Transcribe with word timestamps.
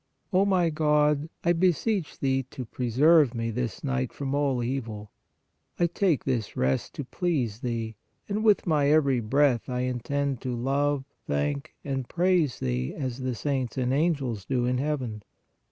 O 0.33 0.45
my 0.45 0.71
God, 0.71 1.29
I 1.43 1.53
beseech 1.53 2.17
Thee 2.21 2.41
to 2.49 2.65
preserve 2.65 3.35
me 3.35 3.51
this 3.51 3.83
night 3.83 4.11
from 4.11 4.33
all 4.33 4.63
evil. 4.63 5.11
I 5.77 5.85
take 5.85 6.23
this 6.23 6.57
rest 6.57 6.95
to 6.95 7.03
please 7.03 7.59
Thee, 7.59 7.97
and 8.27 8.43
with 8.43 8.65
my 8.65 8.89
every 8.89 9.19
breath 9.19 9.69
I 9.69 9.81
intend 9.81 10.41
to 10.41 10.55
love, 10.55 11.05
thank 11.27 11.75
and 11.85 12.09
praise 12.09 12.57
Thee 12.57 12.95
as 12.95 13.19
the 13.19 13.35
saints 13.35 13.77
and 13.77 13.93
angels 13.93 14.43
do 14.43 14.65
in 14.65 14.79
heaven. 14.79 15.21